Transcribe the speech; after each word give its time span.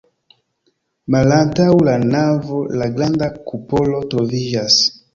Malantaŭ 1.15 1.69
la 1.89 1.95
navo 2.15 2.65
la 2.83 2.91
granda 2.99 3.31
kupolo 3.47 4.05
troviĝas. 4.17 4.85